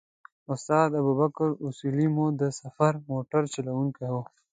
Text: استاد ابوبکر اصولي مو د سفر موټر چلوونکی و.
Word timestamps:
استاد 0.53 0.89
ابوبکر 1.01 1.49
اصولي 1.67 2.07
مو 2.15 2.25
د 2.41 2.43
سفر 2.59 2.93
موټر 3.11 3.43
چلوونکی 3.53 4.07
و. 4.13 4.15